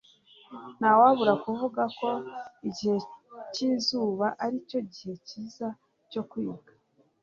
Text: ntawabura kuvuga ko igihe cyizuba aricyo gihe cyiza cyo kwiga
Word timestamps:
ntawabura 0.77 1.33
kuvuga 1.43 1.81
ko 1.99 2.09
igihe 2.69 2.97
cyizuba 3.53 4.25
aricyo 4.43 4.79
gihe 4.93 5.13
cyiza 5.27 5.67
cyo 6.11 6.23
kwiga 6.29 6.69